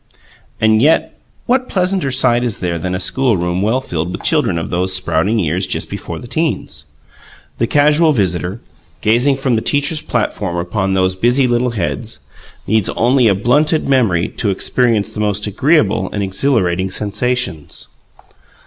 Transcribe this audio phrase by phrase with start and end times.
[0.59, 1.15] And yet
[1.45, 5.37] what pleasanter sight is there than a schoolroom well filled with children of those sprouting
[5.37, 6.85] years just before the 'teens?
[7.59, 8.61] The casual visitor,
[9.01, 12.17] gazing from the teacher's platform upon these busy little heads,
[12.65, 17.87] needs only a blunted memory to experience the most agreeable and exhilarating sensations.